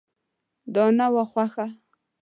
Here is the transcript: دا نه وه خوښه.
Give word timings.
دا 0.73 0.85
نه 0.97 1.05
وه 1.13 1.23
خوښه. 1.31 1.67